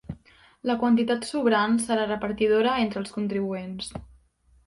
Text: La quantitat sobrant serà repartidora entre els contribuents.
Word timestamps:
La 0.69 0.75
quantitat 0.83 1.27
sobrant 1.31 1.75
serà 1.83 2.07
repartidora 2.11 2.73
entre 2.87 3.01
els 3.05 3.13
contribuents. 3.19 3.93